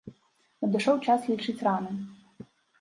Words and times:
Надышоў 0.65 0.97
час 1.09 1.19
лічыць 1.35 1.57
раны. 1.71 1.91